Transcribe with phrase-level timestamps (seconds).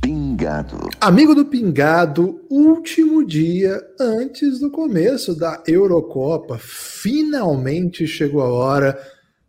[0.00, 0.88] Pingado.
[0.98, 6.56] Amigo do Pingado, último dia antes do começo da Eurocopa.
[6.58, 8.98] Finalmente chegou a hora.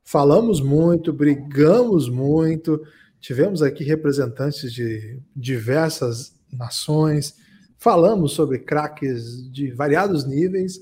[0.04, 2.82] Falamos muito, brigamos muito.
[3.22, 7.36] Tivemos aqui representantes de diversas nações.
[7.78, 10.80] Falamos sobre craques de variados níveis.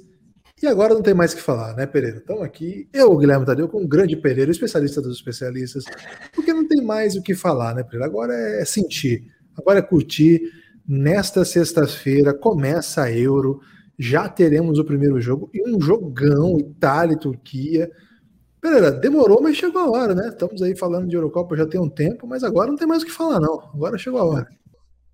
[0.62, 2.18] E agora não tem mais o que falar, né, Pereira?
[2.18, 5.86] Estamos aqui, eu, Guilherme Tadeu, com o grande Pereira, especialista dos especialistas,
[6.34, 8.06] porque não tem mais o que falar, né, Pereira?
[8.06, 9.26] Agora é sentir
[9.60, 10.42] Agora é curtir.
[10.88, 13.60] Nesta sexta-feira começa a Euro.
[13.98, 17.92] Já teremos o primeiro jogo e um jogão Itália e Turquia.
[18.62, 20.28] Pereira, demorou, mas chegou a hora, né?
[20.30, 23.06] Estamos aí falando de Eurocopa já tem um tempo, mas agora não tem mais o
[23.06, 23.62] que falar, não.
[23.74, 24.48] Agora chegou a hora.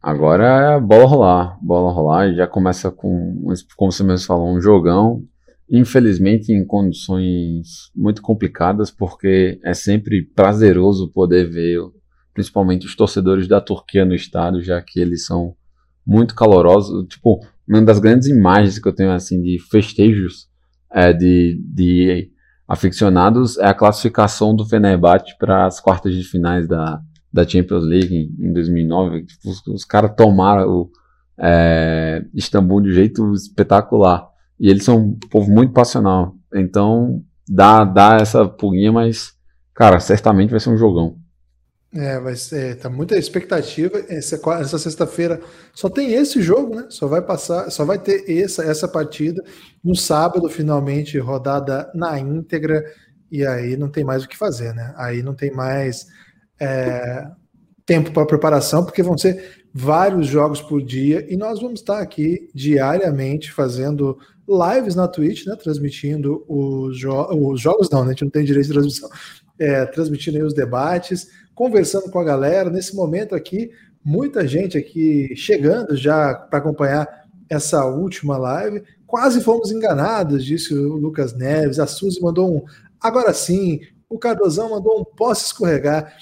[0.01, 3.43] Agora é bola rolar, bola rolar, já começa com,
[3.75, 5.23] como você mesmo falou, um jogão.
[5.69, 11.79] Infelizmente, em condições muito complicadas, porque é sempre prazeroso poder ver
[12.33, 15.55] principalmente os torcedores da Turquia no estádio, já que eles são
[16.05, 17.07] muito calorosos.
[17.07, 20.47] Tipo, uma das grandes imagens que eu tenho assim de festejos
[20.91, 22.29] é, de, de
[22.67, 26.99] aficionados é a classificação do Fenerbahçe para as quartas de finais da,
[27.31, 29.25] da Champions League em, em 2009.
[29.25, 30.91] Tipo, os, os caras tomaram o
[31.37, 34.27] é, Istambul de um jeito espetacular.
[34.59, 36.35] E eles são um povo muito passional.
[36.53, 39.33] Então, dá, dá essa pulguinha, mas,
[39.73, 41.17] cara, certamente vai ser um jogão.
[41.97, 44.03] É, vai ser, tá muita expectativa.
[44.09, 45.39] Essa, essa sexta-feira
[45.73, 46.87] só tem esse jogo, né?
[46.89, 49.41] Só vai passar, só vai ter essa, essa partida
[49.81, 52.83] no sábado, finalmente, rodada na íntegra,
[53.31, 54.93] e aí não tem mais o que fazer, né?
[54.97, 56.07] Aí não tem mais
[56.59, 57.27] é,
[57.85, 62.49] tempo para preparação, porque vão ser vários jogos por dia, e nós vamos estar aqui
[62.53, 64.17] diariamente fazendo
[64.49, 65.55] lives na Twitch, né?
[65.55, 68.07] Transmitindo os, jo os jogos, não, né?
[68.07, 69.09] A gente não tem direito de transmissão.
[69.57, 72.69] É, transmitindo os debates conversando com a galera.
[72.69, 73.71] Nesse momento aqui,
[74.03, 78.83] muita gente aqui chegando já para acompanhar essa última live.
[79.07, 81.79] Quase fomos enganados, disse o Lucas Neves.
[81.79, 82.65] A Suzy mandou um
[82.99, 83.79] agora sim.
[84.09, 86.13] O Cardozão mandou um posso escorregar.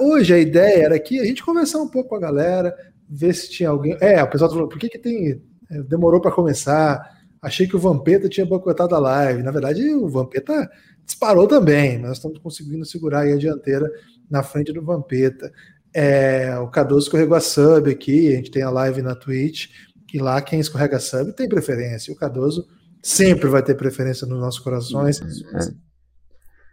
[0.00, 2.76] Hoje a ideia era que a gente conversar um pouco com a galera,
[3.08, 3.96] ver se tinha alguém.
[4.00, 5.40] É, o pessoal falou: por que, que tem.
[5.70, 7.16] É, demorou para começar?
[7.40, 9.42] Achei que o Vampeta tinha boicotado a live.
[9.42, 10.68] Na verdade, o Vampeta
[11.04, 11.98] disparou também.
[11.98, 13.90] Nós estamos conseguindo segurar a dianteira
[14.30, 15.50] na frente do Vampeta.
[15.94, 19.68] É, o Cardoso escorregou a sub aqui, a gente tem a live na Twitch,
[20.06, 22.12] que lá quem escorrega sub tem preferência.
[22.12, 22.66] O Cardoso
[23.02, 25.20] sempre vai ter preferência nos nossos corações.
[25.20, 25.86] É.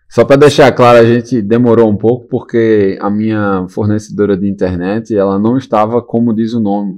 [0.10, 5.16] Só para deixar claro, a gente demorou um pouco porque a minha fornecedora de internet,
[5.16, 6.94] ela não estava como diz o nome,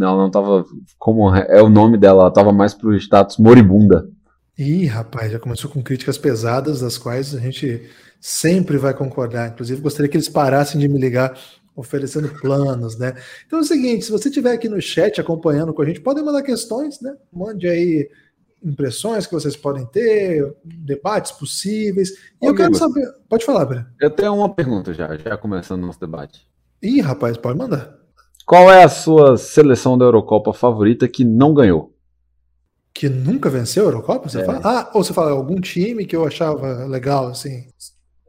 [0.00, 0.64] ela não estava
[0.98, 4.08] como é o nome dela, ela estava mais para o status moribunda.
[4.56, 9.50] Ih, rapaz, já começou com críticas pesadas, das quais a gente sempre vai concordar.
[9.50, 11.36] Inclusive, gostaria que eles parassem de me ligar
[11.74, 13.14] oferecendo planos, né?
[13.46, 16.24] Então é o seguinte, se você estiver aqui no chat acompanhando com a gente, podem
[16.24, 17.14] mandar questões, né?
[17.32, 18.08] Mande aí
[18.62, 22.10] impressões que vocês podem ter, debates possíveis.
[22.40, 23.06] E Ô, eu quero saber.
[23.28, 23.86] Pode falar, Breno.
[24.00, 26.46] Eu tenho uma pergunta já, já começando o nosso debate.
[26.80, 27.98] Ih, rapaz, pode mandar.
[28.46, 31.93] Qual é a sua seleção da Eurocopa favorita que não ganhou?
[32.94, 34.28] Que nunca venceu a Eurocopa?
[34.28, 34.44] Você é.
[34.44, 34.60] fala?
[34.62, 37.66] Ah, ou você fala algum time que eu achava legal, assim?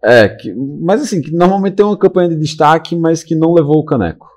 [0.03, 3.77] É, que, mas assim, que normalmente tem uma campanha de destaque, mas que não levou
[3.77, 4.27] o caneco.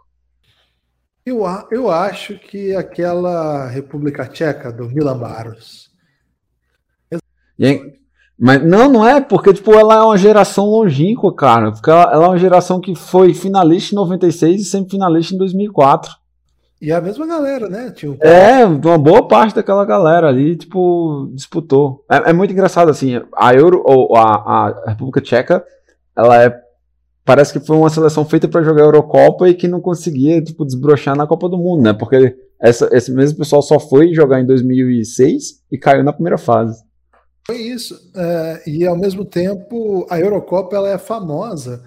[1.25, 5.91] Eu, eu acho que aquela República Tcheca do Milan Baros.
[8.39, 11.73] Mas não, não é, porque tipo, ela é uma geração longínqua, cara.
[11.73, 15.39] Porque ela, ela é uma geração que foi finalista em 96 e sempre finalista em
[15.39, 16.13] 2004.
[16.81, 17.91] E a mesma galera, né?
[17.91, 18.17] Tinha um...
[18.21, 22.05] É, uma boa parte daquela galera ali, tipo, disputou.
[22.09, 25.65] É, é muito engraçado, assim, a Euro, ou a, a República Tcheca,
[26.17, 26.69] ela é.
[27.25, 30.65] Parece que foi uma seleção feita para jogar a Eurocopa e que não conseguia, tipo,
[30.65, 31.93] desbrochar na Copa do Mundo, né?
[31.93, 36.83] Porque essa, esse mesmo pessoal só foi jogar em 2006 e caiu na primeira fase.
[37.47, 37.99] Foi isso.
[38.15, 41.83] É, e ao mesmo tempo, a Eurocopa ela é famosa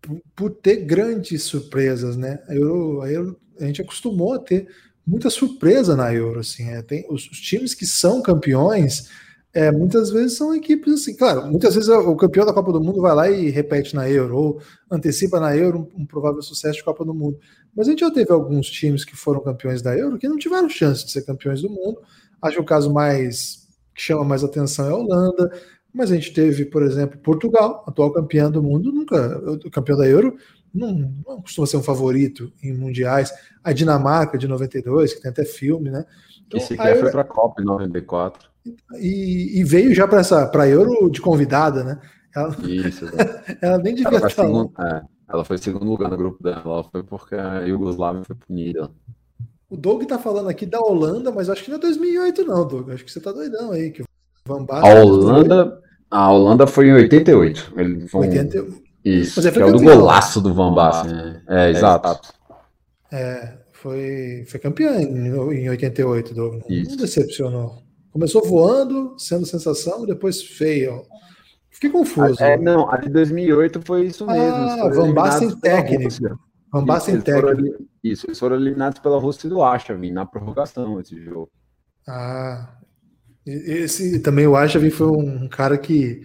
[0.00, 2.38] por, por ter grandes surpresas, né?
[2.48, 4.68] A Euro, a Euro a gente acostumou a ter
[5.06, 9.10] muita surpresa na Euro, assim, é, tem os, os, times que são campeões,
[9.52, 13.00] é, muitas vezes são equipes assim, claro, muitas vezes o campeão da Copa do Mundo
[13.00, 16.84] vai lá e repete na Euro, ou antecipa na Euro um, um provável sucesso de
[16.84, 17.38] Copa do Mundo.
[17.74, 20.68] Mas a gente já teve alguns times que foram campeões da Euro que não tiveram
[20.68, 22.00] chance de ser campeões do mundo.
[22.40, 23.62] Acho que o caso mais
[23.94, 25.50] que chama mais atenção é a Holanda,
[25.92, 29.40] mas a gente teve, por exemplo, Portugal, atual campeão do mundo, nunca,
[29.70, 30.36] campeão da Euro,
[30.74, 33.32] não, não costuma ser um favorito em mundiais.
[33.62, 36.04] A Dinamarca de 92, que tem até filme, né?
[36.46, 38.50] Então, Esse aqui foi para a Copa em 94.
[38.96, 42.00] E, e veio já para essa para Euro de convidada, né?
[42.34, 43.06] Ela, Isso.
[43.60, 46.62] ela nem devia ela estar segundo, é, ela foi segundo lugar no grupo dela.
[46.64, 48.90] Ela foi porque a Yugoslávia foi punida.
[49.68, 52.90] O Doug tá falando aqui da Holanda, mas acho que não é 2008 não, Doug.
[52.90, 53.90] Acho que você tá doidão aí.
[53.90, 54.04] Que
[54.46, 55.80] Van Basten a Holanda,
[56.10, 57.72] a Holanda foi em 88.
[57.76, 58.18] Ele um...
[58.18, 58.91] 88.
[59.04, 61.12] Isso, mas é que é o do golaço do Van Basten.
[61.12, 61.42] Né?
[61.48, 62.32] É, é, exato.
[63.10, 66.54] É, foi, foi campeão em, em 88, Doug.
[66.54, 67.82] Não, não decepcionou.
[68.12, 71.02] Começou voando, sendo sensação, depois feio.
[71.70, 72.42] Fiquei confuso.
[72.42, 74.54] É, não, a de 2008 foi isso mesmo.
[74.54, 76.38] Ah, Van Basten técnico.
[76.70, 77.84] Van Basten técnico.
[78.04, 81.50] isso, eles foram eliminados pela Rússia do Achavi na prorrogação esse jogo.
[82.06, 82.76] Ah,
[83.44, 86.22] esse também o Achavi foi um cara que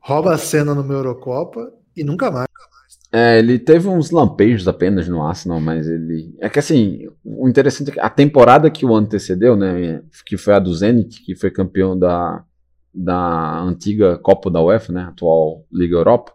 [0.00, 2.46] rouba a cena no Eurocopa e nunca mais.
[3.12, 6.34] É, ele teve uns lampejos apenas no Arsenal, mas ele.
[6.40, 10.02] É que assim, o interessante é que a temporada que o antecedeu, né?
[10.26, 12.44] Que foi a do Zenit, que foi campeão da,
[12.92, 15.02] da antiga Copa da UEFA, né?
[15.04, 16.32] Atual Liga Europa,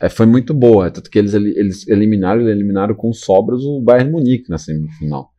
[0.00, 0.90] é, foi muito boa.
[0.90, 5.30] Tanto que eles, eles eliminaram, eliminaram com sobras o Bayern Munique na semifinal.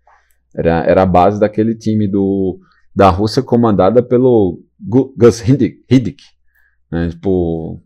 [0.56, 2.60] Era, era a base daquele time do,
[2.96, 6.24] da Rússia comandada pelo Gus Hiddink.
[6.92, 7.10] Né?
[7.10, 7.82] Tipo,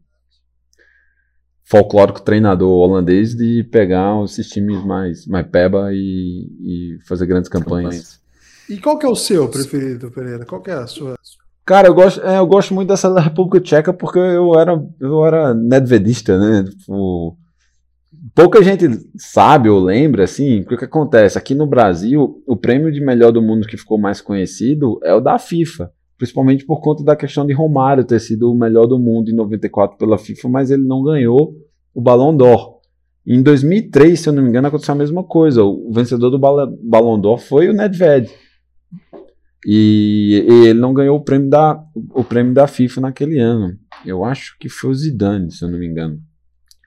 [1.70, 8.20] folclórico treinador holandês de pegar esses times mais, mais peba e, e fazer grandes campanhas.
[8.68, 10.46] E qual que é o seu preferido, Pereira?
[10.46, 11.16] Qual que é a sua?
[11.64, 15.24] Cara, eu gosto, é, eu gosto muito dessa da República Tcheca porque eu era, eu
[15.24, 16.64] era nedvedista, né?
[16.64, 17.38] Tipo,
[18.34, 21.38] pouca gente sabe ou lembra, assim, o que acontece?
[21.38, 25.22] Aqui no Brasil, o prêmio de melhor do mundo que ficou mais conhecido é o
[25.22, 29.32] da FIFA principalmente por conta da questão de Romário ter sido o melhor do mundo
[29.32, 31.56] em 94 pela FIFA, mas ele não ganhou
[31.96, 32.80] o Ballon d'Or.
[33.26, 35.64] Em 2003, se eu não me engano, aconteceu a mesma coisa.
[35.64, 38.30] O vencedor do Ballon d'Or foi o Nedved.
[39.66, 41.82] E, e, ele não ganhou o prêmio, da,
[42.14, 43.78] o prêmio da FIFA naquele ano.
[44.06, 46.20] Eu acho que foi o Zidane, se eu não me engano.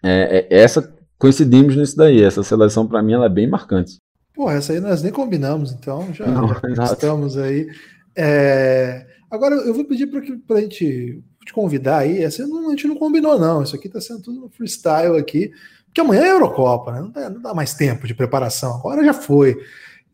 [0.05, 2.23] É, é essa coincidimos nisso daí.
[2.23, 3.97] Essa seleção para mim ela é bem marcante.
[4.35, 7.69] Pô, essa aí nós nem combinamos, então já, não, já estamos aí.
[8.17, 10.09] É, Agora, eu vou pedir
[10.47, 12.23] para a gente te convidar aí.
[12.23, 13.63] Essa não, a gente não combinou, não.
[13.63, 15.51] Isso aqui está sendo tudo no freestyle aqui.
[15.87, 17.01] Porque amanhã é Eurocopa, né?
[17.01, 18.77] Não dá, não dá mais tempo de preparação.
[18.77, 19.57] Agora já foi.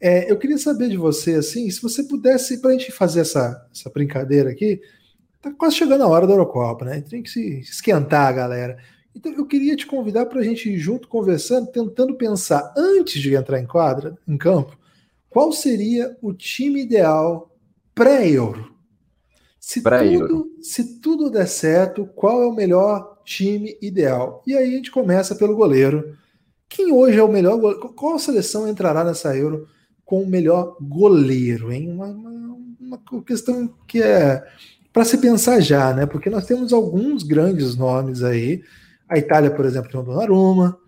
[0.01, 3.67] É, eu queria saber de você, assim, se você pudesse, para a gente fazer essa,
[3.75, 4.81] essa brincadeira aqui,
[5.43, 7.01] tá quase chegando a hora da Eurocopa, né?
[7.01, 8.79] Tem que se esquentar, galera.
[9.17, 13.35] Então eu queria te convidar para a gente ir junto conversando, tentando pensar, antes de
[13.35, 14.79] entrar em quadra, em campo,
[15.29, 17.48] qual seria o time ideal
[17.99, 18.73] pré-euro?
[19.59, 24.43] Se tudo, se tudo der certo, qual é o melhor time ideal?
[24.47, 26.17] E aí a gente começa pelo goleiro.
[26.69, 27.89] Quem hoje é o melhor goleiro?
[27.91, 29.67] Qual seleção entrará nessa Euro
[30.05, 31.73] com o melhor goleiro?
[31.73, 31.91] Hein?
[31.91, 34.43] Uma, uma, uma questão que é
[34.93, 36.07] para se pensar já, né?
[36.07, 38.63] Porque nós temos alguns grandes nomes aí.
[39.09, 40.79] A Itália, por exemplo, tem o Donnarumma,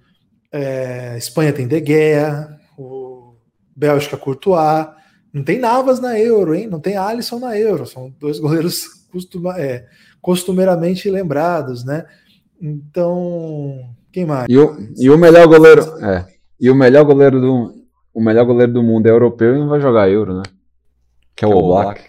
[0.53, 2.49] é, Espanha tem De Gea,
[2.79, 3.35] o
[3.75, 4.87] Bélgica Courtois,
[5.33, 6.67] não tem Navas na Euro, hein?
[6.67, 7.87] Não tem Alisson na Euro.
[7.87, 9.87] São dois goleiros costuma, é,
[10.21, 12.07] costumeiramente lembrados, né?
[12.61, 14.47] Então, quem mais?
[14.49, 16.27] E o, e o melhor goleiro, é,
[16.61, 17.81] e o melhor goleiro do
[18.13, 20.43] o melhor goleiro do mundo é europeu e não vai jogar Euro, né?
[21.35, 22.03] Que é o Oblak.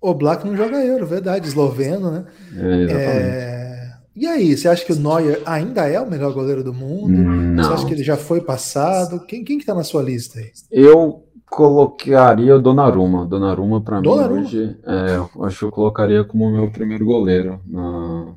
[0.00, 2.24] O Black não joga Euro, verdade, esloveno, né?
[2.56, 3.92] É, é...
[4.14, 7.08] E aí, você acha que o Neuer ainda é o melhor goleiro do mundo?
[7.08, 7.64] Não.
[7.64, 9.24] Você acha que ele já foi passado?
[9.24, 10.50] Quem, quem que tá na sua lista aí?
[10.70, 13.26] Eu colocaria o Donnarumma.
[13.26, 17.60] Donnarumma para mim hoje, é, acho que eu colocaria como meu primeiro goleiro.
[17.68, 18.28] Na...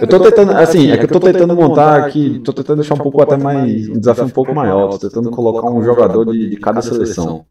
[0.00, 2.98] eu tô tentando, assim, é que eu tô tentando montar aqui, tô tentando deixar um
[2.98, 6.56] pouco até mais, um desafio um pouco maior, tô tentando colocar um jogador de, de
[6.56, 7.44] cada seleção.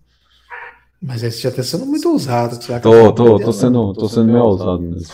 [1.03, 2.55] Mas aí você já tá sendo muito ousado.
[2.55, 5.07] Você tô, tô, tô sendo, tô sendo meio ousado mesmo.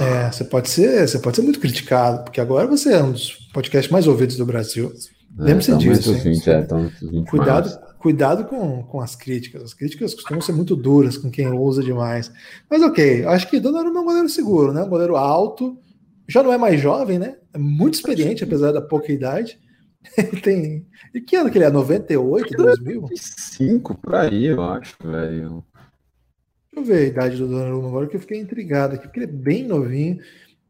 [0.00, 3.48] É, você pode ser, você pode ser muito criticado, porque agora você é um dos
[3.52, 4.92] podcasts mais ouvidos do Brasil.
[5.40, 6.14] É, Lembre-se disso.
[6.14, 6.66] 20, é,
[7.28, 9.62] Cuidado, cuidado com, com as críticas.
[9.62, 12.32] As críticas costumam ser muito duras com quem ousa demais.
[12.68, 14.82] Mas ok, acho que Donnarumma é um goleiro seguro, né?
[14.82, 15.78] Um goleiro alto,
[16.28, 17.36] já não é mais jovem, né?
[17.54, 19.56] É muito experiente, apesar da pouca idade.
[20.18, 20.86] Ele tem.
[21.14, 21.70] E que ano que ele é?
[21.70, 23.08] 98, 2000?
[23.14, 25.64] 5 por aí, eu acho, velho.
[26.72, 29.26] Deixa eu ver a idade do Donnarumma agora, que eu fiquei intrigado aqui, porque ele
[29.26, 30.18] é bem novinho.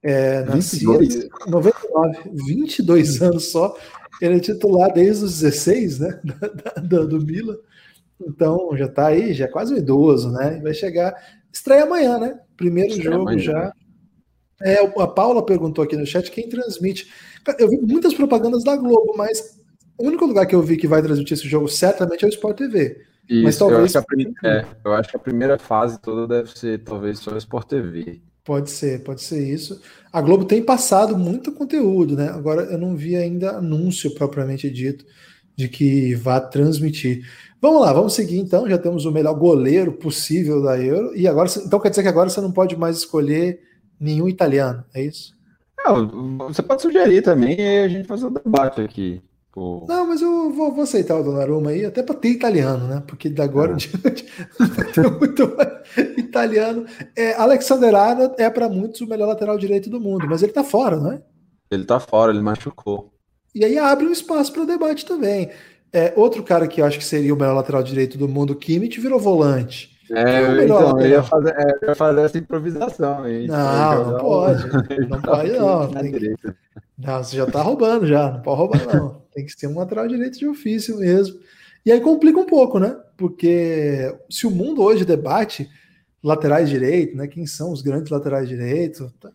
[0.02, 3.74] É, nascido em 99, 22 anos só.
[4.22, 6.20] Ele é titular desde os 16, né?
[6.80, 7.56] do, do Milan.
[8.24, 10.60] Então já está aí, já é quase um idoso, né?
[10.62, 11.12] Vai chegar.
[11.52, 12.38] Estreia amanhã, né?
[12.56, 13.42] Primeiro Estreia jogo amanhã.
[13.42, 13.72] já.
[14.62, 17.12] É, a Paula perguntou aqui no chat quem transmite.
[17.58, 19.60] Eu vi muitas propagandas da Globo, mas
[19.98, 22.58] o único lugar que eu vi que vai transmitir esse jogo certamente é o Sport
[22.58, 23.04] TV.
[23.28, 23.92] Isso, mas talvez.
[23.92, 27.38] Eu acho, é, eu acho, que a primeira fase toda deve ser talvez só o
[27.38, 28.22] Sport TV.
[28.44, 29.80] Pode ser, pode ser isso.
[30.12, 32.28] A Globo tem passado muito conteúdo, né?
[32.28, 35.04] Agora eu não vi ainda anúncio propriamente dito
[35.56, 37.24] de que vá transmitir.
[37.60, 38.68] Vamos lá, vamos seguir então.
[38.68, 41.16] Já temos o melhor goleiro possível da Euro.
[41.16, 43.60] E agora, então quer dizer que agora você não pode mais escolher
[44.00, 45.32] nenhum italiano, é isso?
[45.78, 49.22] Não, você pode sugerir também e a gente faz o debate aqui.
[49.52, 49.84] Pô.
[49.86, 53.02] Não, mas eu vou, vou, aceitar o Donnarumma aí, até para ter italiano, né?
[53.06, 54.26] Porque da agora em diante
[55.20, 55.54] muito
[56.16, 56.86] italiano.
[57.14, 60.64] É, Alexander Arnold é para muitos o melhor lateral direito do mundo, mas ele tá
[60.64, 61.22] fora, não é?
[61.70, 63.12] Ele tá fora, ele machucou.
[63.54, 65.50] E aí abre um espaço para o debate também.
[65.92, 68.98] É, outro cara que eu acho que seria o melhor lateral direito do mundo, Kimmich,
[68.98, 69.90] virou volante.
[70.10, 73.24] É, é então, eu ia, fazer, é, eu ia fazer essa improvisação.
[73.24, 74.66] Aí, não, não pode.
[75.08, 75.90] Não pode, não.
[75.90, 76.34] Que...
[76.96, 78.30] Não, você já tá roubando já.
[78.30, 79.21] Não pode roubar, não.
[79.34, 81.38] Tem que ser um lateral direito de ofício mesmo.
[81.84, 82.96] E aí complica um pouco, né?
[83.16, 85.68] Porque se o mundo hoje debate
[86.22, 87.26] laterais direitos, né?
[87.26, 89.10] Quem são os grandes laterais direitos?
[89.20, 89.30] Tá,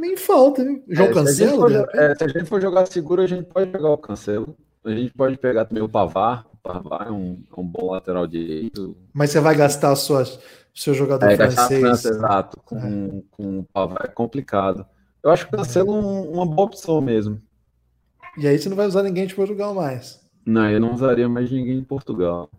[0.00, 0.82] nem falta, viu?
[0.88, 1.68] João é, Cancelo?
[1.68, 3.98] Se a, for, é, se a, gente for jogar seguro, a gente pode jogar o
[3.98, 4.56] Cancelo.
[4.84, 6.46] A gente pode pegar também o Pavar.
[6.52, 8.96] O Pavar é um, é um bom lateral direito.
[9.12, 11.80] Mas você vai gastar o seu jogador é, francês.
[11.80, 12.60] França, exato.
[12.64, 13.22] Com, é.
[13.30, 14.86] com o Pavar é complicado.
[15.22, 17.40] Eu acho que o Cancelo é uma boa opção mesmo.
[18.40, 20.18] E aí você não vai usar ninguém de Portugal mais.
[20.46, 22.50] Não, eu não usaria mais ninguém em Portugal.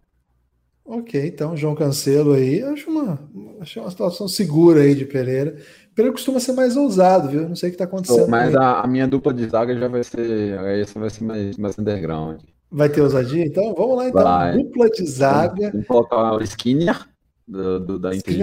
[0.85, 3.19] Ok, então João Cancelo aí, acho uma,
[3.59, 5.57] acho uma situação segura aí de Pereira.
[5.95, 7.50] Pereira costuma ser mais ousado, viu?
[7.50, 8.29] Não sei o que está acontecendo.
[8.29, 10.59] Mas a, a, minha dupla de zaga já vai ser.
[10.79, 12.41] Essa vai ser mais, mais underground.
[12.69, 13.43] Vai ter ousadia?
[13.43, 14.23] Então vamos lá, então.
[14.23, 14.57] Vai.
[14.57, 15.71] Dupla de zaga.
[15.71, 17.07] Vamos colocar o Skinner
[17.47, 18.38] do, do da Inter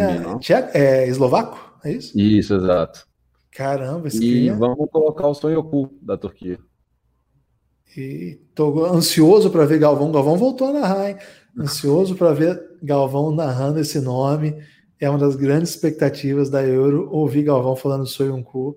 [0.75, 1.79] É eslovaco?
[1.85, 2.19] É isso?
[2.19, 3.07] Isso, exato.
[3.53, 4.55] Caramba, Skinner.
[4.55, 6.59] E vamos colocar o Sonhoku da Turquia.
[7.97, 10.13] E tô ansioso para ver Galvão.
[10.13, 11.17] Galvão voltou a narrar, hein?
[11.59, 14.57] Ansioso para ver Galvão narrando esse nome.
[15.01, 18.77] É uma das grandes expectativas da Euro ouvir Galvão falando Soyuncu.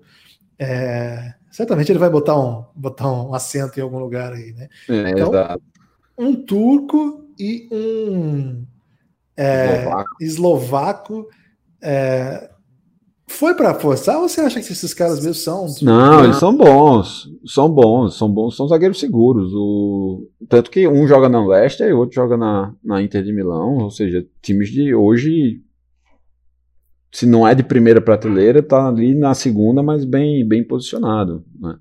[0.58, 4.68] É, certamente ele vai botar um, botar um acento em algum lugar aí, né?
[4.88, 5.62] É, então, exato.
[6.16, 8.64] um turco e um
[9.36, 11.28] é, eslovaco, eslovaco
[11.82, 12.50] é,
[13.26, 15.66] foi para forçar ou você acha que esses caras mesmo são?
[15.82, 17.30] Não, eles são bons.
[17.46, 19.52] São bons, são bons, são zagueiros seguros.
[19.54, 20.28] O...
[20.48, 23.78] Tanto que um joga na Leicester e o outro joga na, na Inter de Milão.
[23.78, 25.60] Ou seja, times de hoje,
[27.12, 31.44] se não é de primeira prateleira, tá ali na segunda, mas bem, bem posicionado.
[31.58, 31.76] Né?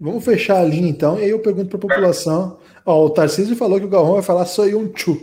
[0.00, 2.58] Vamos fechar a linha então, e aí eu pergunto para a população.
[2.86, 5.18] Ó, o Tarcísio falou que o Galvão vai falar só um tchu.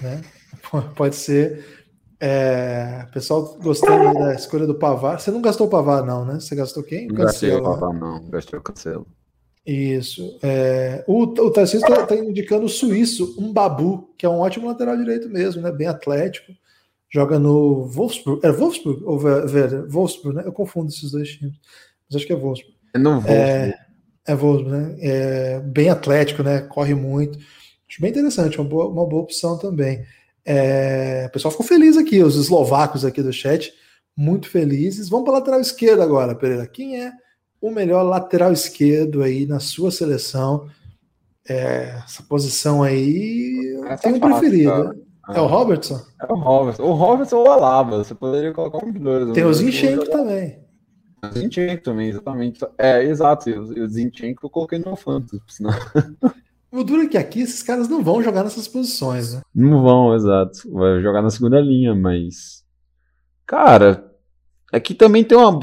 [0.00, 0.20] Né?
[0.94, 1.64] Pode ser
[2.20, 5.18] é, pessoal gostando da escolha do Pavar.
[5.18, 6.34] Você não gastou o Pavar, não, né?
[6.34, 7.06] Você gastou quem?
[7.06, 8.28] Não gastei o Pavar, não.
[8.28, 9.06] Gastei o Cancelo.
[9.66, 10.38] Isso.
[10.42, 14.66] É, o o Tarcísio está tá indicando o suíço, um Babu, que é um ótimo
[14.66, 15.72] lateral direito mesmo, né?
[15.72, 16.52] Bem atlético.
[17.08, 18.46] Joga no Wolfsburg.
[18.46, 19.88] É Wolfsburg ou Werder?
[19.88, 20.42] Wolfsburg, né?
[20.44, 21.56] Eu confundo esses dois times.
[22.08, 22.76] Mas acho que é Wolfsburg.
[22.94, 23.40] É no Wolfsburg.
[23.40, 23.78] É,
[24.26, 24.96] é Wolfsburg, né?
[25.00, 26.60] É bem atlético, né?
[26.60, 27.38] Corre muito.
[27.88, 30.04] Acho bem interessante, uma boa, uma boa opção também.
[30.44, 33.72] É, o pessoal ficou feliz aqui, os eslovacos aqui do chat,
[34.16, 35.08] muito felizes.
[35.08, 36.66] Vamos para a lateral esquerda agora, Pereira.
[36.66, 37.12] Quem é
[37.60, 40.68] o melhor lateral esquerdo aí na sua seleção?
[41.48, 44.94] É, essa posição aí essa tem um preferido.
[45.28, 45.38] É.
[45.38, 46.00] é o Robertson?
[46.20, 46.82] É o Robertson.
[46.82, 49.32] O Robertson ou o Alaba, você poderia colocar um dos dois.
[49.32, 50.58] Tem o Zinchenko também.
[51.22, 52.64] O Zinchenko também, exatamente.
[52.78, 53.50] É, exato.
[53.50, 55.72] O Zinchenko eu coloquei no Fantasy, senão...
[56.72, 59.40] O duro é que aqui esses caras não vão jogar nessas posições, né?
[59.52, 60.70] Não vão, exato.
[60.72, 62.64] Vai jogar na segunda linha, mas.
[63.44, 64.08] Cara,
[64.72, 65.58] aqui também tem uma.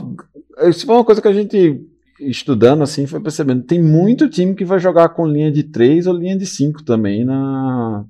[0.67, 1.81] Isso foi uma coisa que a gente,
[2.19, 3.63] estudando assim, foi percebendo.
[3.63, 7.23] Tem muito time que vai jogar com linha de 3 ou linha de 5 também
[7.23, 8.05] na.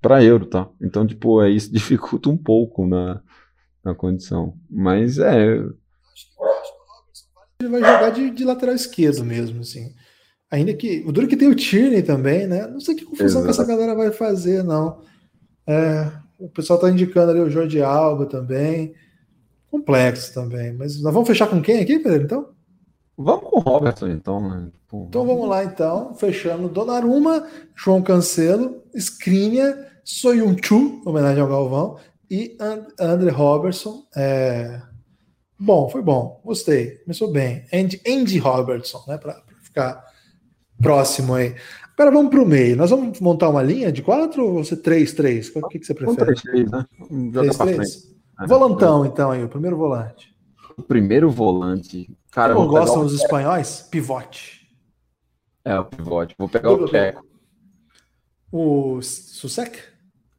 [0.00, 0.68] Pra Euro, tá?
[0.80, 3.20] Então, tipo, é, isso dificulta um pouco na,
[3.84, 4.54] na condição.
[4.70, 5.60] Mas é.
[7.60, 9.92] Ele vai jogar de, de lateral esquerdo mesmo, assim.
[10.50, 11.04] Ainda que.
[11.06, 12.66] O duro é que tem o Tierney também, né?
[12.66, 13.44] Não sei que confusão Exato.
[13.44, 15.00] que essa galera vai fazer, não.
[15.66, 18.94] É, o pessoal tá indicando ali o Jorge Alba também.
[19.70, 20.72] Complexo também.
[20.72, 22.22] Mas nós vamos fechar com quem aqui, Pedro?
[22.22, 22.48] Então?
[23.16, 24.68] Vamos com o Robertson, então, né?
[24.86, 26.14] Pô, então vamos lá, então.
[26.14, 31.98] Fechando Donnarumma, João Cancelo, Skriniar, Soyuncu, homenagem ao Galvão,
[32.30, 34.04] e And André Robertson.
[34.16, 34.80] É...
[35.58, 36.40] Bom, foi bom.
[36.44, 36.92] Gostei.
[36.98, 37.64] Começou bem.
[37.72, 39.18] Andy, Andy Robertson, né?
[39.18, 40.04] Para ficar
[40.80, 41.54] próximo aí.
[41.96, 42.76] Agora vamos para o meio.
[42.76, 45.54] Nós vamos montar uma linha de quatro ou você três, três?
[45.54, 46.16] O que, que você prefere?
[46.16, 46.86] Três, três, né?
[47.32, 48.14] Três, três.
[48.40, 48.46] É.
[48.46, 50.32] Volantão, então, aí, o primeiro volante.
[50.76, 52.08] O primeiro volante.
[52.30, 53.82] Cara, Como gostam os espanhóis?
[53.90, 54.68] Pivote.
[55.64, 56.36] É, o pivote.
[56.38, 57.26] Vou pegar o Tcheco.
[58.50, 59.80] O Susek?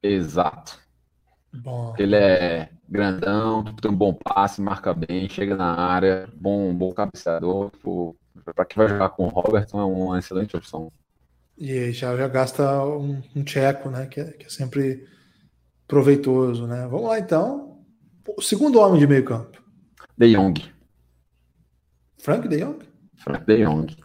[0.02, 0.80] Exato.
[1.54, 1.94] Bom.
[1.98, 7.70] Ele é grandão, tem um bom passe, marca bem, chega na área, bom, bom cabeceador.
[7.72, 8.16] Tipo,
[8.54, 10.92] para quem vai jogar com o Robertson é uma excelente opção.
[11.58, 14.06] E já, já gasta um, um tcheco, né?
[14.08, 15.06] Que é, que é sempre
[15.88, 16.88] proveitoso, né?
[16.90, 17.80] Vamos lá então.
[18.38, 19.62] O segundo homem de meio campo.
[20.18, 20.62] De Jong.
[22.20, 22.80] Frank De Jong?
[23.18, 23.98] Frank De Jong.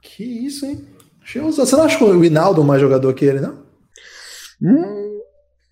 [0.00, 0.86] Que isso, hein?
[1.24, 3.64] Você não acha o Hinaldo mais jogador que ele, não?
[4.62, 5.20] Hum,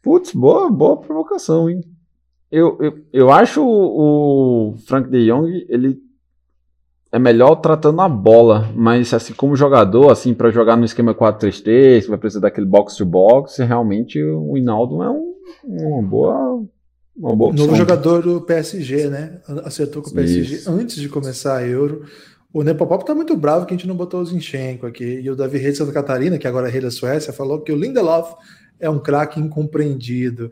[0.03, 1.83] putz, boa, boa provocação, hein?
[2.51, 6.01] Eu, eu, eu acho o, o Frank De Jong, ele
[7.13, 12.09] é melhor tratando a bola, mas assim como jogador, assim para jogar no esquema 4-3-3,
[12.09, 16.65] vai precisar daquele box to box, realmente o Hinaldo é um, uma boa
[17.15, 19.39] uma boa Novo jogador do PSG, né?
[19.65, 20.71] Acertou com o PSG Isso.
[20.71, 22.07] antes de começar a Euro.
[22.51, 25.21] O Nepopop tá muito bravo que a gente não botou o Zinchenko aqui.
[25.21, 27.77] E o Davi Reis Santa Catarina, que agora é rei da Suécia, falou que o
[27.77, 28.35] Lindelof
[28.81, 30.51] é um craque incompreendido.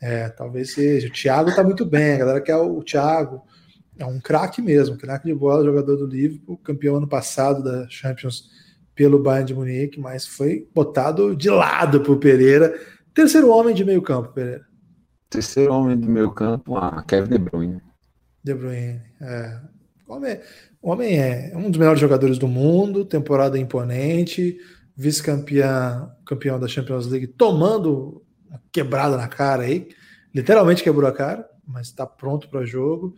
[0.00, 1.06] É, talvez seja.
[1.06, 3.42] O Thiago tá muito bem, a galera quer o Thiago.
[3.98, 8.50] É um craque mesmo, craque de bola, jogador do Liverpool, campeão ano passado da Champions
[8.94, 12.74] pelo Bayern de Munique, mas foi botado de lado por Pereira.
[13.14, 14.64] Terceiro homem de meio campo, Pereira.
[15.28, 17.82] Terceiro homem do meio campo, ah, Kevin De Bruyne.
[18.42, 19.60] De Bruyne, é.
[20.06, 20.40] O homem,
[20.80, 24.56] o homem é um dos melhores jogadores do mundo, temporada imponente,
[24.96, 29.88] vice-campeão campeão da Champions League, tomando uma quebrada na cara aí,
[30.34, 33.14] literalmente quebrou a cara, mas está pronto para jogo.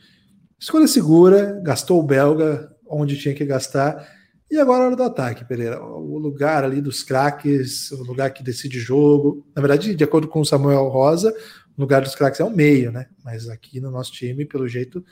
[0.58, 4.06] Escolha segura, gastou o belga onde tinha que gastar.
[4.50, 5.80] E agora a hora do ataque, Pereira.
[5.82, 9.46] O lugar ali dos craques, o lugar que decide jogo.
[9.54, 11.34] Na verdade, de acordo com o Samuel Rosa,
[11.76, 13.06] o lugar dos craques é o meio, né?
[13.22, 15.04] Mas aqui no nosso time, pelo jeito,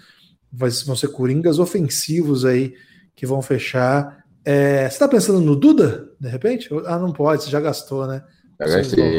[0.50, 2.74] vão ser coringas ofensivos aí
[3.14, 4.24] que vão fechar.
[4.44, 6.68] É, você está pensando no Duda, de repente?
[6.86, 8.24] Ah, não pode, você já gastou, né?
[8.58, 9.18] Já gastei.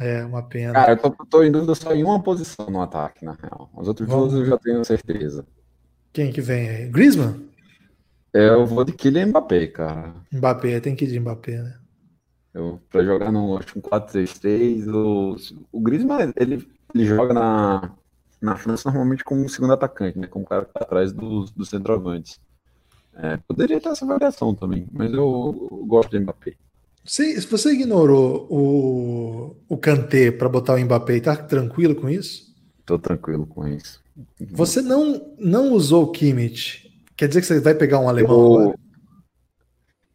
[0.00, 0.72] É uma pena.
[0.72, 3.70] Cara, eu tô, tô em dúvida só em uma posição no ataque, na real.
[3.76, 4.32] Os outros Vamos.
[4.32, 5.46] duas eu já tenho certeza.
[6.12, 6.88] Quem que vem aí?
[6.88, 7.48] Griezmann?
[8.32, 10.14] É, eu vou de Kylian Mbappé, cara.
[10.32, 11.78] Mbappé, tem que ir de Mbappé, né?
[12.52, 15.36] Eu, pra jogar no acho, um 4-3-3, o,
[15.72, 17.92] o Griezmann, ele, ele joga na,
[18.40, 20.26] na França normalmente como segundo atacante, né?
[20.26, 22.40] Como o cara que tá atrás dos, dos centroavantes.
[23.16, 26.54] É, poderia ter essa variação também, mas eu, eu gosto de Mbappé.
[27.04, 32.54] Se, se você ignorou o, o Kanté para botar o Mbappé, tá tranquilo com isso?
[32.86, 34.02] Tô tranquilo com isso.
[34.52, 36.90] Você não, não usou o Kimmich.
[37.16, 38.78] Quer dizer que você vai pegar um alemão eu, agora?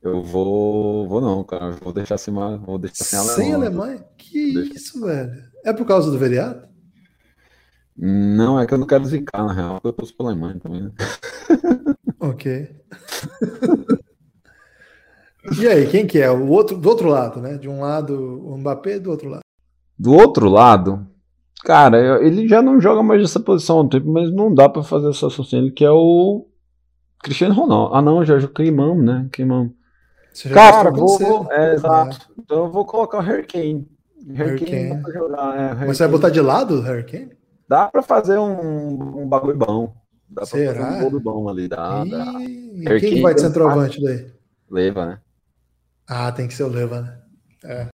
[0.02, 1.08] Eu vou.
[1.08, 1.72] Vou não, cara.
[1.82, 3.36] Vou deixar sem, vou deixar sem alemão.
[3.36, 4.06] Sem Alemanha?
[4.18, 4.40] Que
[4.74, 5.44] isso, velho?
[5.64, 6.68] É por causa do veriado?
[7.96, 9.82] Não, é que eu não quero zicar, na real.
[9.84, 10.84] Eu torço pela Alemanha também.
[10.84, 10.92] Né?
[12.20, 12.76] Ok.
[15.60, 16.30] E aí, quem que é?
[16.30, 17.58] O outro, do outro lado, né?
[17.58, 19.42] De um lado o Mbappé, do outro lado.
[19.98, 21.06] Do outro lado,
[21.64, 24.84] cara, ele já não joga mais nessa posição há um tempo, mas não dá para
[24.84, 26.46] fazer essa associação, ele que é o
[27.22, 27.96] Cristiano Ronaldo.
[27.96, 29.28] Ah, não, já queimamos, né?
[29.32, 29.74] Queimamos.
[30.54, 32.18] Cara, vou, vou é, exato.
[32.30, 32.34] É.
[32.40, 33.88] Então eu vou colocar o Hurricane.
[34.28, 35.02] Hurricane.
[35.14, 35.88] Jogar, é, Hurricane.
[35.88, 37.32] Mas você vai botar de lado o Hurricane?
[37.68, 39.94] Dá para fazer um, um bagulho bom.
[40.30, 40.74] Dá Será?
[40.74, 41.68] pra fazer um bolo bom ali.
[41.68, 42.10] Dá, e...
[42.10, 42.96] dá.
[42.96, 44.28] E quem vai de centroavante daí?
[44.70, 45.20] Leva, né?
[46.10, 47.18] Ah, tem que ser o Leva, né?
[47.64, 47.88] É.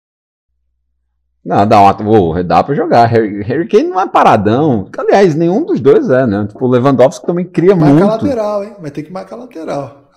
[1.43, 3.05] Não, dá, uma, dá pra jogar.
[3.05, 4.89] Harry, Harry Kane não é paradão.
[4.97, 6.47] Aliás, nenhum dos dois é, né?
[6.47, 8.07] Tipo, o Lewandowski também cria marca muito.
[8.07, 8.75] Marca lateral, hein?
[8.79, 10.09] Vai ter que marcar lateral.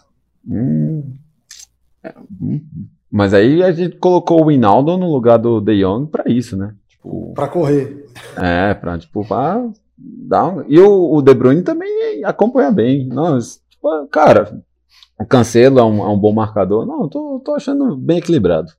[0.48, 1.16] Hum.
[2.02, 2.64] É, hum.
[3.10, 6.74] Mas aí a gente colocou o Hinaldo no lugar do De Jong pra isso, né?
[6.88, 8.06] Tipo, pra correr.
[8.36, 9.62] É, pra, tipo, pra
[9.98, 10.64] dar um...
[10.68, 13.06] E o, o De Bruyne também acompanha bem.
[13.06, 14.62] Não, tipo, cara,
[15.18, 16.86] o Cancelo é um, é um bom marcador.
[16.86, 18.72] Não, tô, tô achando bem equilibrado.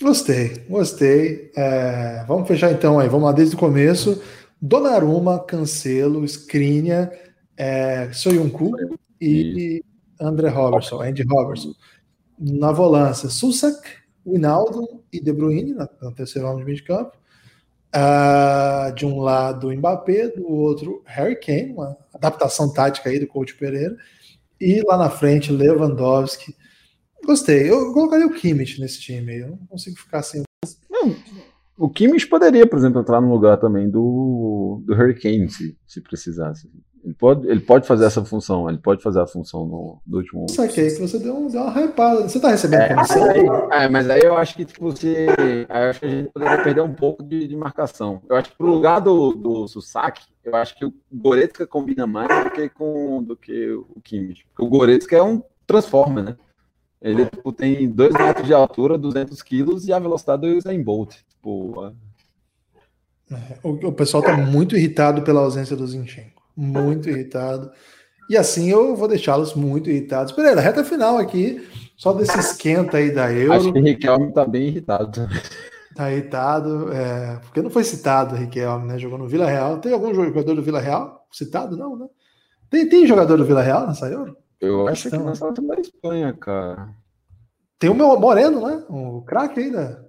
[0.00, 1.50] Gostei, gostei.
[1.56, 4.22] É, vamos fechar então aí, vamos lá desde o começo.
[4.60, 7.10] Donnarumma, Cancelo, Skriniar,
[7.56, 8.72] é, Soyuncu
[9.20, 9.82] e
[10.20, 11.72] André Robertson, Andy Robertson.
[12.38, 13.88] Na volância, Susak,
[14.26, 17.12] Winaldo e De Bruyne, na, na terceira homem de meio de campo.
[17.94, 23.54] Uh, de um lado, Mbappé, do outro, Harry Kane, uma adaptação tática aí do coach
[23.54, 23.96] Pereira.
[24.60, 26.54] E lá na frente, Lewandowski.
[27.24, 27.70] Gostei.
[27.70, 29.38] Eu colocaria o Kimmich nesse time.
[29.38, 30.42] Eu não consigo ficar sem.
[30.90, 31.14] Não,
[31.76, 36.70] o Kimmich poderia, por exemplo, entrar no lugar também do, do Hurricane, se, se precisasse.
[37.06, 40.50] Ele pode, ele pode fazer essa função, ele pode fazer a função no, do último.
[40.50, 42.28] Saquei que você deu, deu uma hypada.
[42.28, 43.26] Você tá recebendo é, comissão?
[43.26, 45.28] Mas aí, é, mas aí eu acho que tipo, você.
[45.68, 48.20] acho que a gente poderia perder um pouco de, de marcação.
[48.28, 52.44] Eu acho que pro lugar do, do Susaki, eu acho que o Goretzka combina mais
[52.44, 54.44] do que com do que o Kimmich.
[54.48, 56.36] Porque o Goretzka é um transforma, né?
[57.00, 61.14] Ele tipo, tem 2 metros de altura, 200 quilos e a velocidade do Usain Bolt.
[61.28, 61.94] Tipo,
[63.30, 66.35] é, o, o, pessoal tá muito irritado pela ausência do Zinchenko.
[66.56, 67.70] Muito irritado.
[68.28, 70.32] E assim eu vou deixá-los muito irritados.
[70.32, 71.66] Pereira, reta final aqui,
[71.96, 73.52] só desse esquenta aí da Euro.
[73.52, 75.28] Acho que o Riquelme tá bem irritado.
[75.94, 78.98] Tá irritado, é, porque não foi citado o Riquelme, né?
[78.98, 79.78] Jogou no Vila Real.
[79.78, 81.76] Tem algum jogador do Vila Real citado?
[81.76, 82.06] Não, né?
[82.68, 84.36] Tem, tem jogador do Vila Real nessa Euro?
[84.60, 86.88] Eu acho que nessa tá da Espanha, cara.
[87.78, 88.84] Tem o meu Moreno, né?
[88.88, 90.00] O craque aí da,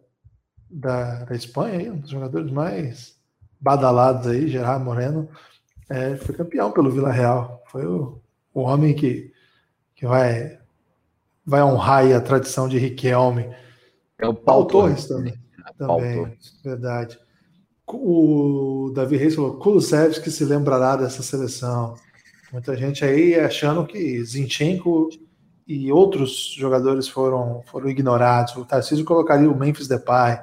[0.69, 3.15] da, da Espanha, aí, um dos jogadores mais
[3.60, 5.29] badalados aí, Gerard Moreno,
[5.89, 7.63] é, foi campeão pelo Vila Real.
[7.67, 8.21] Foi o,
[8.54, 9.32] o homem que,
[9.95, 10.60] que vai,
[11.45, 13.43] vai honrar a tradição de Riquelme.
[14.19, 15.34] É o Paulo, Paulo Torres, Torres também.
[15.78, 17.17] também verdade.
[17.88, 21.95] O Davi Reis falou: Kulusevski se lembrará dessa seleção.
[22.52, 25.10] Muita gente aí achando que Zinchenko
[25.67, 28.56] e outros jogadores foram, foram ignorados.
[28.56, 30.39] O Tarcísio colocaria o Memphis Depay.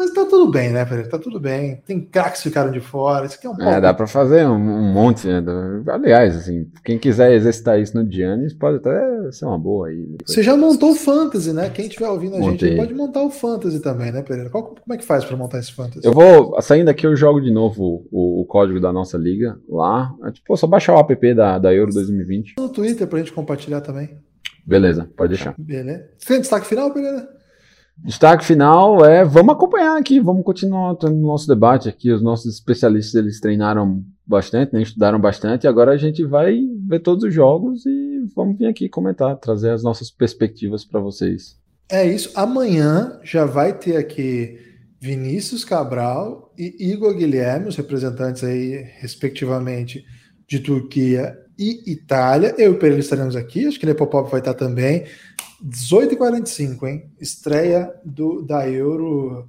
[0.00, 1.10] Mas tá tudo bem, né, Pereira?
[1.10, 1.82] Tá tudo bem.
[1.86, 3.26] Tem craques que ficaram de fora.
[3.26, 5.44] Isso aqui é um É, dá para fazer um, um, monte, né?
[5.88, 10.16] Aliás, assim, quem quiser exercitar isso no Giannis pode até ser uma boa aí.
[10.24, 11.68] Você já montou o Fantasy, né?
[11.68, 12.70] Quem estiver ouvindo a Montei.
[12.70, 14.48] gente pode montar o Fantasy também, né, Pereira?
[14.48, 16.00] Qual, como é que faz para montar esse Fantasy?
[16.02, 20.10] Eu vou, saindo daqui, eu jogo de novo o, o código da nossa liga lá.
[20.24, 22.54] É, tipo, só baixar o app da, da Euro 2020.
[22.58, 24.16] No Twitter pra gente compartilhar também.
[24.64, 25.54] Beleza, pode deixar.
[25.58, 26.08] Beleza.
[26.26, 27.39] Tem destaque final, Pereira?
[28.04, 32.10] Destaque final é, vamos acompanhar aqui, vamos continuar no nosso debate aqui.
[32.10, 35.64] Os nossos especialistas eles treinaram bastante, né, estudaram bastante.
[35.64, 39.70] E agora a gente vai ver todos os jogos e vamos vir aqui comentar, trazer
[39.70, 41.58] as nossas perspectivas para vocês.
[41.90, 42.30] É isso.
[42.34, 44.58] Amanhã já vai ter aqui
[45.00, 50.04] Vinícius Cabral e Igor Guilherme, os representantes aí, respectivamente,
[50.48, 52.54] de Turquia e Itália.
[52.56, 55.04] Eu e o Pereira estaremos aqui, acho que o Nepopop vai estar também.
[55.64, 57.10] 18h45, hein?
[57.20, 59.48] Estreia do, da Euro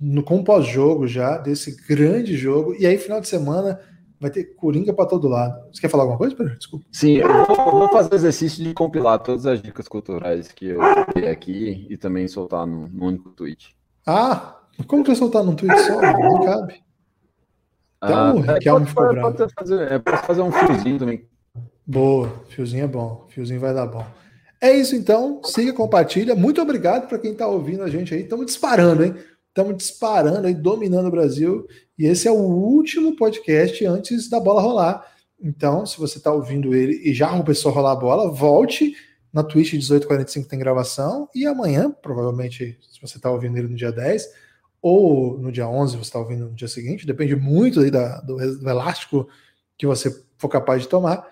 [0.00, 2.74] no, com pós-jogo já, desse grande jogo.
[2.78, 3.80] E aí, final de semana,
[4.20, 5.72] vai ter Coringa para todo lado.
[5.72, 6.56] Você quer falar alguma coisa, Pedro?
[6.56, 6.86] Desculpa.
[6.90, 10.80] Sim, eu vou, fazer o exercício de compilar todas as dicas culturais que eu
[11.14, 13.74] dei aqui e também soltar no, no único tweet.
[14.06, 16.00] Ah, como que eu soltar num tweet só?
[16.00, 16.82] Não cabe.
[18.00, 19.36] Até ah, o Riquelme ficou bravo.
[19.36, 21.24] Pode fazer, é, posso fazer um fiozinho também.
[21.86, 23.26] Boa, fiozinho é bom.
[23.28, 24.04] Fiozinho vai dar bom.
[24.62, 25.40] É isso então.
[25.42, 26.36] Siga, compartilha.
[26.36, 28.22] Muito obrigado para quem está ouvindo a gente aí.
[28.22, 29.12] Estamos disparando, hein?
[29.48, 31.66] Estamos disparando aí, dominando o Brasil.
[31.98, 35.04] E esse é o último podcast antes da bola rolar.
[35.42, 38.94] Então, se você está ouvindo ele e já começou a rolar a bola, volte
[39.32, 41.28] na Twitch 1845 tem gravação.
[41.34, 44.30] E amanhã, provavelmente, se você está ouvindo ele no dia 10,
[44.80, 48.36] ou no dia 11, você está ouvindo no dia seguinte, depende muito aí da, do,
[48.36, 49.28] do elástico
[49.76, 51.31] que você for capaz de tomar.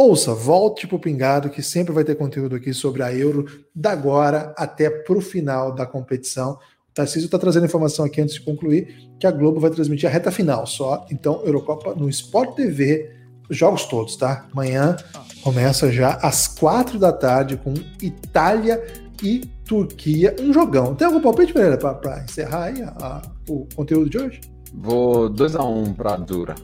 [0.00, 4.54] Ouça, volte pro Pingado, que sempre vai ter conteúdo aqui sobre a Euro, da agora
[4.56, 6.52] até pro final da competição.
[6.52, 10.12] O Tarcísio está trazendo informação aqui antes de concluir que a Globo vai transmitir a
[10.12, 11.04] reta final só.
[11.10, 13.10] Então, Eurocopa no Sport TV,
[13.50, 14.46] os jogos todos, tá?
[14.52, 14.94] Amanhã
[15.42, 18.80] começa já às quatro da tarde com Itália
[19.20, 20.36] e Turquia.
[20.38, 20.94] Um jogão.
[20.94, 24.40] Tem algum palpite, Pereira, para encerrar aí a, a, o conteúdo de hoje?
[24.72, 26.54] Vou 2x1 um para Azura.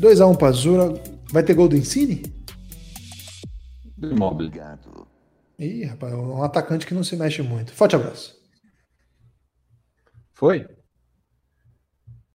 [0.00, 0.94] 2x1 um para Azura.
[1.30, 2.35] Vai ter gol do Insigne?
[3.96, 4.50] Do imóvel.
[5.58, 7.72] Ih, rapaz, um atacante que não se mexe muito.
[7.72, 8.36] Forte abraço.
[10.32, 10.66] Foi?